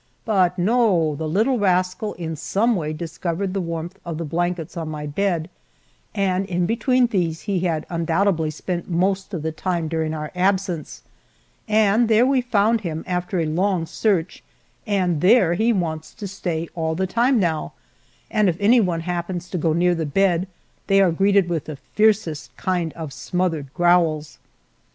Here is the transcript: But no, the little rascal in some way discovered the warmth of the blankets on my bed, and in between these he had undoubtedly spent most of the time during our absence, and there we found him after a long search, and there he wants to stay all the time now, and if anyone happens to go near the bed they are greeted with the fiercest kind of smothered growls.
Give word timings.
But 0.25 0.57
no, 0.57 1.15
the 1.15 1.29
little 1.29 1.59
rascal 1.59 2.15
in 2.15 2.35
some 2.35 2.75
way 2.75 2.91
discovered 2.91 3.53
the 3.53 3.61
warmth 3.61 3.99
of 4.03 4.17
the 4.17 4.25
blankets 4.25 4.75
on 4.75 4.89
my 4.89 5.05
bed, 5.05 5.47
and 6.15 6.43
in 6.47 6.65
between 6.65 7.05
these 7.05 7.41
he 7.41 7.59
had 7.59 7.85
undoubtedly 7.87 8.49
spent 8.49 8.89
most 8.89 9.31
of 9.31 9.43
the 9.43 9.51
time 9.51 9.87
during 9.87 10.11
our 10.15 10.31
absence, 10.33 11.03
and 11.67 12.07
there 12.07 12.25
we 12.25 12.41
found 12.41 12.81
him 12.81 13.03
after 13.05 13.39
a 13.39 13.45
long 13.45 13.85
search, 13.85 14.43
and 14.87 15.21
there 15.21 15.53
he 15.53 15.71
wants 15.71 16.15
to 16.15 16.27
stay 16.27 16.67
all 16.73 16.95
the 16.95 17.05
time 17.05 17.39
now, 17.39 17.73
and 18.31 18.49
if 18.49 18.57
anyone 18.59 19.01
happens 19.01 19.51
to 19.51 19.57
go 19.59 19.71
near 19.71 19.93
the 19.93 20.03
bed 20.07 20.47
they 20.87 20.99
are 20.99 21.11
greeted 21.11 21.47
with 21.47 21.65
the 21.65 21.75
fiercest 21.75 22.57
kind 22.57 22.91
of 22.93 23.13
smothered 23.13 23.71
growls. 23.75 24.39